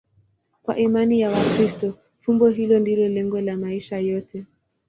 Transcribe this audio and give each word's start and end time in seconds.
Kwa 0.63 0.77
imani 0.77 1.19
ya 1.21 1.29
Wakristo, 1.31 1.97
fumbo 2.21 2.47
hilo 2.49 2.79
ndilo 2.79 3.07
lengo 3.07 3.41
la 3.41 3.57
maisha 3.57 3.97
yote. 3.97 4.45